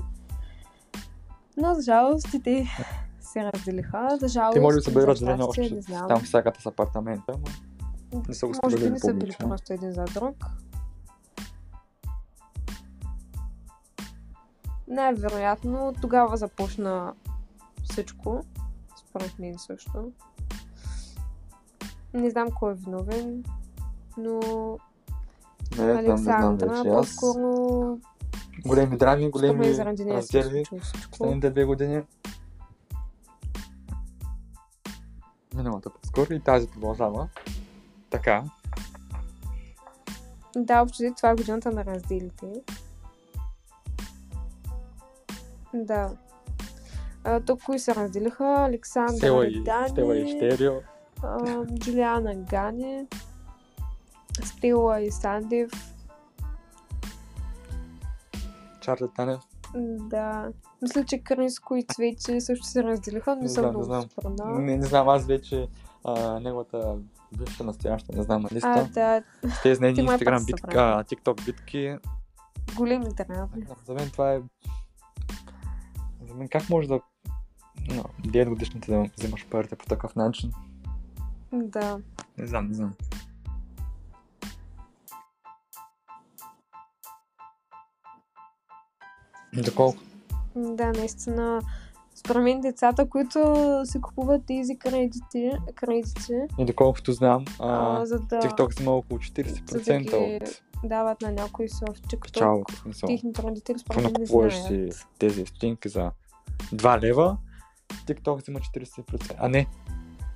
[1.58, 2.68] Но за жалост и те
[3.20, 4.18] се разделиха.
[4.20, 4.54] За жалост.
[4.54, 6.08] Те може да са били разделени още не знам.
[6.08, 7.34] там всяката с апартамента,
[8.14, 10.36] но не са го Може би не са били просто един за друг.
[14.88, 17.14] Най-вероятно тогава започна
[17.92, 18.46] всичко.
[18.96, 20.12] Според мен също.
[22.14, 23.44] Не знам кой е виновен,
[24.18, 24.40] но
[25.78, 27.98] Не, Александра по-скоро
[28.66, 30.64] големи драми, големи раздели
[31.12, 32.02] последните две години.
[35.56, 37.30] Миналата по-скоро и тази продължава.
[38.10, 38.44] Така.
[40.56, 42.54] Да, общо това е годината на разделите.
[45.74, 46.12] Да.
[47.24, 48.56] А, тук кои се разделиха?
[48.60, 49.94] Александър Стела и, Дани,
[51.80, 53.06] Джулиана Гани,
[54.44, 55.72] Стела и Сандев.
[58.82, 59.40] Чарли Танев.
[60.00, 60.50] Да.
[60.82, 64.06] Мисля, че Кринско и Цвети също се разделиха, но не съм знам, не много
[64.38, 64.66] знам.
[64.66, 65.68] Не, не знам, аз вече
[66.04, 66.96] а, неговата
[67.38, 68.90] бивша настояща, не знам на А, листа.
[68.94, 71.98] да, С тези нейни инстаграм битки, а, тикток битки.
[72.76, 73.66] големи драми.
[73.86, 74.42] За мен това е...
[76.28, 77.00] За мен как може да...
[77.88, 80.52] No, 9 годишните да вземаш парите по такъв начин?
[81.54, 82.00] Да.
[82.38, 82.94] Не знам, не знам.
[89.54, 89.98] Доколко?
[90.56, 91.62] Да, наистина.
[92.16, 98.20] Според мен децата, които си купуват тези кредити, кредити И доколкото знам, а, а, за
[98.20, 100.10] да TikTok взима около 40% за да ги
[100.44, 102.82] от дават на някой си в TikTok.
[102.82, 103.08] смисъл.
[103.08, 105.08] Техните родители според мен не накупуваш си знаят.
[105.20, 106.12] тези стотинки за
[106.74, 107.38] 2 лева,
[107.92, 109.36] TikTok взима 40%.
[109.40, 109.68] А не,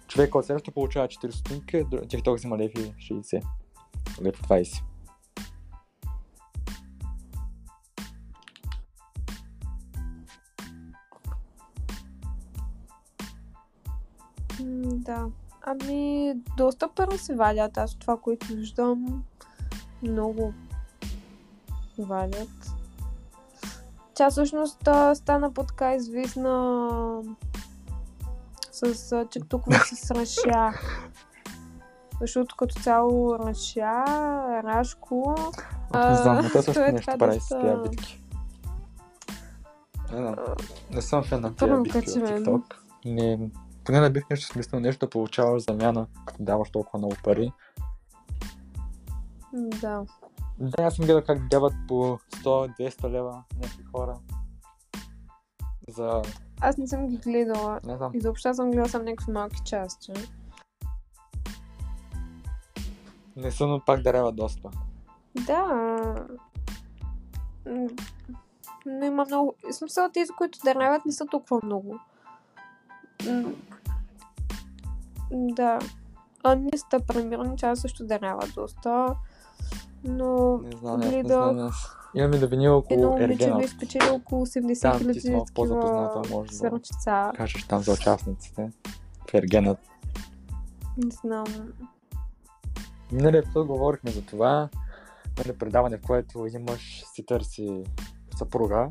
[0.07, 3.43] човека от срещу получава 40 стотинки, др- TikTok взима леви 60.
[4.21, 4.83] Лев 20.
[14.59, 15.27] М, Да.
[15.67, 17.77] Ами, доста пари се валят.
[17.77, 19.23] Аз това, което виждам,
[20.01, 20.53] много
[21.97, 22.74] валят.
[24.15, 27.21] Тя всъщност стана по-така известна
[28.71, 30.79] с тиктокове с Раша.
[32.21, 34.03] Защото като цяло Раша,
[34.63, 35.35] Рашко...
[35.95, 38.23] Не знам, но той също е нещо прави с тези битки.
[40.91, 42.75] Не съм фен на тези битки в TikTok.
[43.05, 43.49] Не,
[43.83, 47.51] поне не бих нещо смислено, нещо да получаваш замяна, като даваш толкова много пари.
[49.53, 50.03] Да.
[50.59, 51.93] Да, аз съм гледал как дават по
[52.43, 54.19] 100-200 лева някакви хора.
[55.89, 56.21] За,
[56.61, 57.79] Аз не съм ги гледала.
[57.83, 60.11] не знам, Изобщо съм гледала само някакви малки части.
[63.35, 64.69] не са, но пак дарява доста.
[65.35, 66.27] Да.
[68.85, 69.55] Но има много.
[69.69, 71.99] В смисъл, тези, които даряват, не са толкова много.
[75.31, 75.79] Да.
[76.43, 79.15] Аниста, примерно, тя също дарява доста.
[80.05, 81.59] Но Не знам, аз не гледах знам.
[81.59, 81.95] Аз...
[82.15, 86.37] Имаме да вини около едно момиче беше спечелило около 80 Там ти хиляди по-запозната, такива
[86.37, 87.31] може да сърчица.
[87.35, 88.71] кажеш там за участниците.
[89.33, 89.77] Ергенът.
[90.97, 91.45] Не знам.
[93.11, 94.69] Миналия епизод говорихме за това,
[95.37, 97.83] нали, предаване, в което един мъж си търси
[98.37, 98.87] съпруга.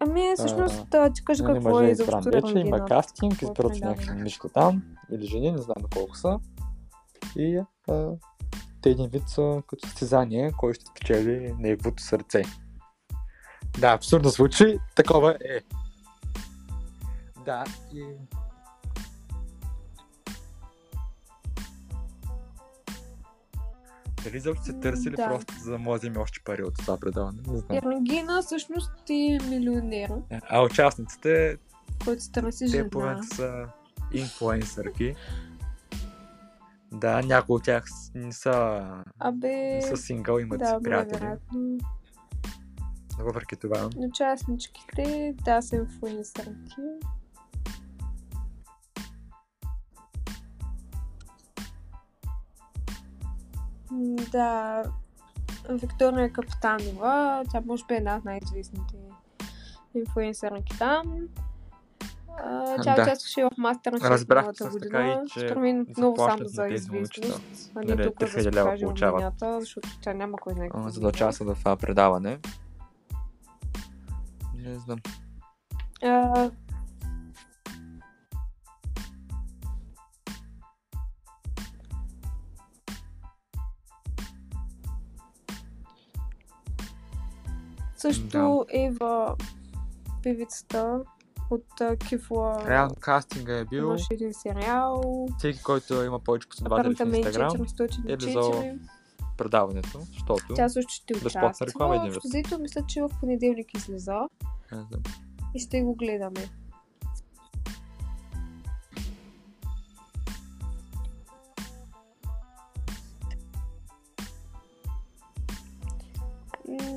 [0.00, 4.22] Ами, всъщност, да, ти кажа Нали, какво е е изобщо вече, има кастинг, избират някакви
[4.22, 6.38] мишки там, или жени, не знам колко са.
[7.36, 8.10] И а,
[8.86, 12.42] те един вид са като състезание, кой ще спечели неговото сърце.
[13.78, 15.60] Да, абсурдно звучи, такова е.
[17.44, 17.64] Да,
[17.94, 18.04] и...
[24.24, 25.28] Дали заобщо се търсили да.
[25.28, 27.38] просто за да може да вземе още пари от това предаване?
[27.48, 27.78] Не знам.
[27.78, 30.10] Рангина всъщност е милионер,
[30.48, 31.56] А участниците,
[32.04, 32.88] който се търси те жена.
[32.94, 33.66] момента са
[34.12, 35.14] инфлуенсърки.
[36.96, 37.84] Да, някои от тях
[38.14, 38.86] не са,
[39.18, 41.20] Абе, не са сингъл, имат да, си приятели.
[41.20, 41.78] вероятно.
[43.18, 46.82] Но въпреки това, Участничките, да, са инфлуенсърки.
[54.32, 54.82] Да,
[55.70, 58.94] Виктория Капитанова, тя може би е една от най-известните
[59.94, 61.28] инфлуенсърки там.
[62.38, 63.02] А, Тя Да.
[63.02, 65.22] участваше в мастер на Разбрах също година.
[65.26, 68.84] и, че мен много само за известност, Нали, не тук да 3000 се лева покаже
[68.84, 69.14] получават.
[69.14, 72.38] уменията, защото тя няма кой какво за да участва в това предаване,
[74.56, 74.98] не знам.
[76.04, 76.50] А,
[87.96, 89.36] Също Ева,
[90.22, 91.00] певицата
[91.50, 95.26] от а, Кифла, Реално кастинга е бил имаше един сериал.
[95.38, 98.64] всеки, който има повече последователи в Инстаграм, 404.
[98.64, 98.78] е
[99.36, 102.60] предаването, защото Тя също ще Безплатна реклама един вид.
[102.60, 104.18] Мисля, че в понеделник излиза
[104.70, 105.02] знам.
[105.54, 106.50] и ще го гледаме.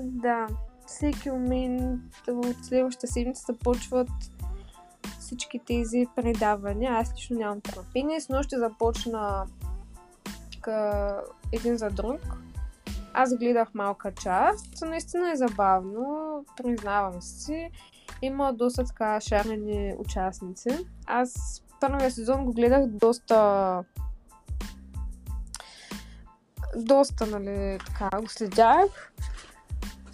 [0.03, 0.47] Да,
[0.87, 4.09] всеки момент от следващата седмица започват
[5.29, 6.91] всички тези предавания.
[6.91, 9.45] Аз лично нямам търпение, но ще започна
[10.61, 11.21] ка...
[11.51, 12.21] един за друг.
[13.13, 17.71] Аз гледах малка част, наистина е забавно, признавам си.
[18.21, 20.69] Има доста така шарени участници.
[21.05, 23.83] Аз първия сезон го гледах доста
[26.75, 29.13] доста, нали, така, го следях.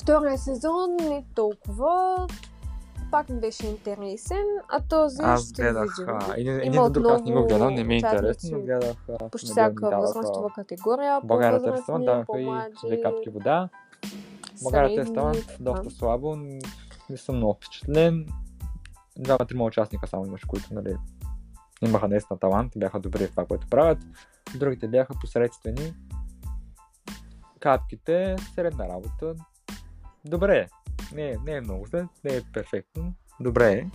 [0.01, 2.27] Втория сезон не толкова.
[3.15, 6.15] Пак ми беше интересен, а този Аз ще гледах видим.
[6.15, 8.95] а, един, един Има друг, аз не го гледам, не ми е интересно, но гледах
[9.31, 11.21] Почти всяка възрастова категория.
[11.23, 13.69] България по-възрастни, тестава, даваха и две капки вода.
[14.63, 15.89] България тестава средни, доста да.
[15.89, 16.35] слабо,
[17.09, 18.27] не съм много впечатлен.
[19.17, 20.95] Двама-трима участника само имаше, които нали,
[21.81, 23.99] имаха наистина талант бяха добри в това, което правят.
[24.55, 25.93] Другите бяха посредствени.
[27.59, 29.35] Капките, средна работа.
[30.25, 30.84] Добре е.
[31.13, 33.13] Не, не е много зле, не е перфектно.
[33.39, 33.89] Добре е.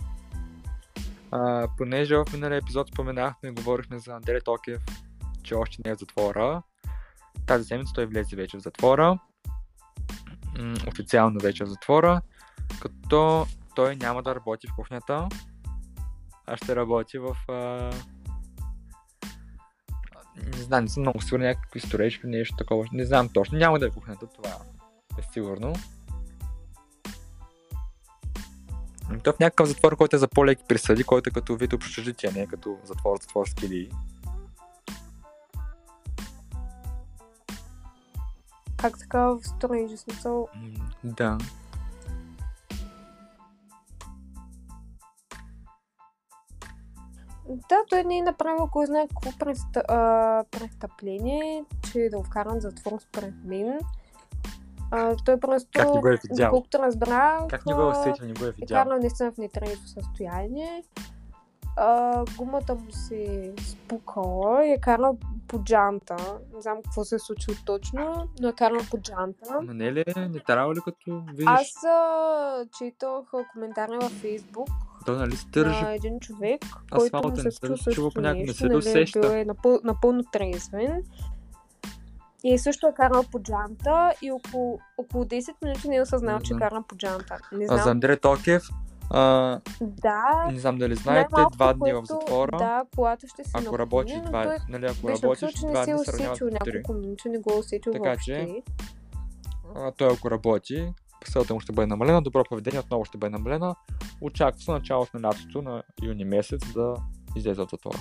[1.31, 4.81] А, понеже в миналия епизод споменахме и говорихме за Андрей Токев,
[5.43, 6.61] че още не е в затвора.
[7.45, 9.19] Тази седмица той влезе вече в затвора.
[10.87, 12.21] Официално вече в затвора.
[12.81, 13.45] Като
[13.75, 15.27] той няма да работи в кухнята,
[16.45, 17.37] а ще работи в...
[17.47, 17.91] А...
[20.55, 22.85] Не знам, не съм много сигурен, някакви сторечки, нещо такова.
[22.91, 24.49] Не знам точно, няма да е кухнята, това
[25.19, 25.73] е сигурно.
[29.11, 31.73] М, Той е в някакъв затвор, който е за по-леки присъди, който е като вид
[31.73, 33.89] общежитие, не е като затвор, затворски лии.
[38.77, 40.47] Как така в сторейджи смисъл?
[41.03, 41.37] Да.
[47.49, 49.31] Да, той не е направил кой знае какво
[50.51, 53.79] престъпление, че да го вкарат в затвор според мен.
[54.91, 56.47] А, той просто, Как не го е видял?
[56.47, 58.83] доколкото разбрах, Как не го е усетил, не го е видял?
[58.83, 60.83] карал наистина в нетрезво състояние.
[61.77, 65.17] А, гумата му се спукала и е карал
[65.47, 66.15] по джанта.
[66.55, 69.39] Не знам какво се е случило точно, но е карал по джанта.
[69.51, 74.11] Ама не е ли, не трябва ли като видиш, Аз а, четох а, коментари във
[74.11, 74.67] Фейсбук
[75.05, 76.61] то нали стържи на един човек,
[76.91, 79.45] който му се се се случва чува по някак- не нещо, се нали, бил е
[79.45, 81.03] напъл, напълно трезвен.
[82.43, 86.41] И също е карал по джанта и около, около 10 минути не е осъзнал, Не
[86.41, 86.59] че е знам.
[86.59, 87.37] карал по джанта.
[87.51, 87.91] Не А за знам.
[87.91, 88.63] Андрей Токев,
[89.09, 92.57] а, Да, не знам дали знаете, два дни в затвора.
[92.57, 95.75] Да, колата ще се ако напълни, но два, той нали, ако беше работиш два не
[95.75, 98.23] се дни е се усетил няколко минути, не го е усетил Така въобще.
[98.23, 98.61] че-
[99.75, 100.93] А, той ако работи,
[101.25, 103.75] силата му ще бъде намалена, добро поведение отново ще бъде намалена.
[104.21, 106.93] Очаква се началото на лятото на юни месец да
[107.35, 107.97] излезе от затвора.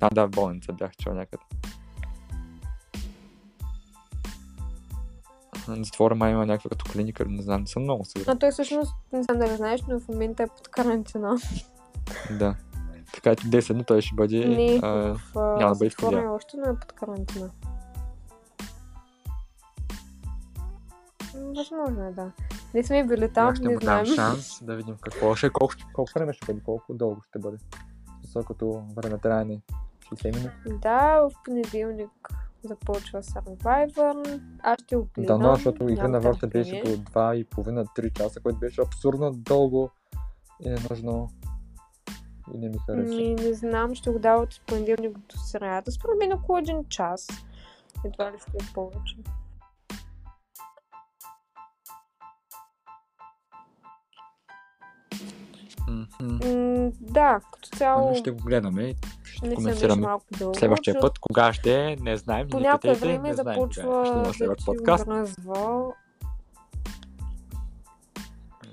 [0.00, 1.42] А, да, в болница бях чул някъде.
[5.68, 8.34] Затвора май има някаква като клиника, не знам, не съм много сигурен.
[8.34, 11.36] А той всъщност, не знам дали знаеш, но в момента е под карантина.
[12.38, 12.54] Да.
[13.14, 14.48] Така че 10 дни той ще бъде...
[14.48, 17.50] Не, а, в няма да бъде затвора е още, но е под карантина.
[21.34, 22.32] Възможно е, да.
[22.74, 25.86] Не сме били там, ще не му дам шанс да видим какво ще, колко, ще-
[25.92, 27.56] колко време ще бъде, колко дълго ще бъде.
[28.22, 29.60] Високото време траяне
[30.16, 30.80] 60 минути.
[30.82, 32.10] Да, в понеделник
[32.62, 34.40] започва Survivor.
[34.62, 35.42] Аз ще го Да, гледам.
[35.42, 39.90] но, защото игра на волята беше по 2,5-3 часа, което беше абсурдно дълго
[40.64, 41.28] и ненужно.
[42.54, 43.14] И не ми хареса.
[43.14, 45.92] Ми, не знам, ще го дават от понеделник до сряда.
[45.92, 47.28] Според мен около един час.
[48.04, 49.16] Едва ли ще е повече.
[55.90, 56.06] М,
[57.00, 60.54] да, като цяло Ами Ще го гледаме и ще не коментираме малко дълго.
[60.54, 61.18] следващия път.
[61.18, 62.48] Кога ще е, не знаем.
[62.48, 65.06] По някое време не знаем започва Ще има да следващ ти подкаст.
[65.06, 65.26] Не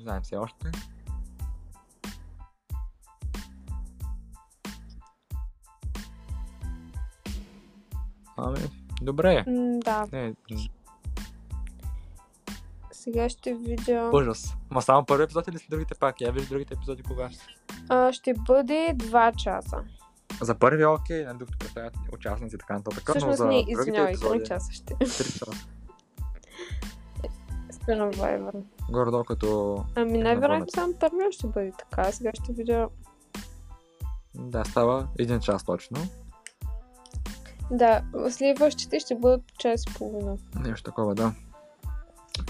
[0.02, 0.72] знаем все още.
[8.38, 8.60] Ами,
[9.02, 9.44] добре.
[9.48, 10.34] М, Да, Не,
[13.08, 14.10] сега ще видя.
[14.14, 14.56] ужас.
[14.70, 16.22] Ма само първи епизод или след другите пак?
[16.22, 17.44] Я виж другите епизоди кога ще.
[17.90, 19.78] А, ще бъде 2 часа.
[20.42, 23.04] За първи е окей, на докато представят участници и така нататък.
[23.08, 24.94] но Всъщност не, извинявай, епизоди 3 часа ще.
[24.94, 25.68] 3 часа.
[27.88, 28.64] Survivor.
[28.90, 29.78] Горе-долу като...
[29.96, 32.12] Ами най-вероятно само първият ще бъде така.
[32.12, 32.90] Сега ще видя.
[34.36, 35.98] Да, става един час точно.
[37.72, 40.38] Да, следващите ще бъдат час и половина.
[40.60, 41.34] Нещо такова, да.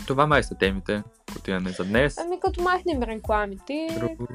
[0.07, 1.03] Това май са темите,
[1.33, 2.17] които имаме за днес.
[2.17, 3.87] Ами като махнем рекламите.
[3.99, 4.27] Друго...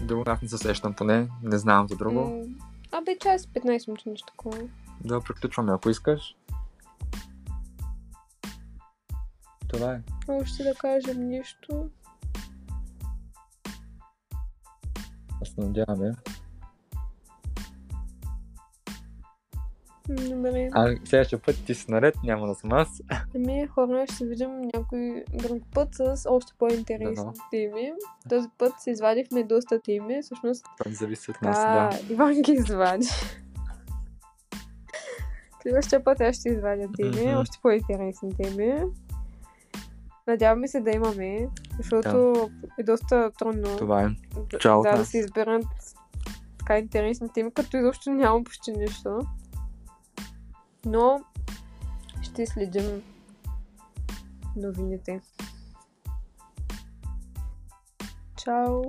[0.00, 1.28] Друго аз не се сещам поне.
[1.42, 2.20] Не знам за друго.
[2.20, 2.44] м,
[2.92, 4.58] Абе, час и 15 минути, нещо такова.
[5.04, 6.36] Да, приключваме, ако искаш.
[9.68, 10.00] Това е.
[10.28, 11.90] Още да кажем нещо.
[15.40, 16.12] Да се надяваме.
[20.08, 20.68] Добре.
[20.72, 23.02] А следващия път ти си наред, няма да съм аз.
[23.34, 27.32] Ами, хора, ще се видим някой друг път с още по-интересни Дано.
[27.50, 27.92] теми.
[28.28, 30.22] Този път се извадихме доста теми.
[30.22, 32.12] Всъщност, Това зависи от нас, да, да.
[32.12, 33.06] Иван ги извади.
[35.62, 37.40] Следващия път аз ще извадя теми, Мгм.
[37.40, 38.82] още по-интересни теми.
[40.26, 41.48] Надяваме се да имаме,
[41.78, 42.34] защото
[42.78, 44.06] е доста трудно Това е.
[44.50, 45.64] да, Чао да, да се изберат
[46.58, 49.20] така интересни теми, като изобщо нямам почти нищо.
[50.84, 51.20] Но
[52.22, 53.02] ще следим
[54.56, 55.20] новините.
[58.36, 58.82] Чао!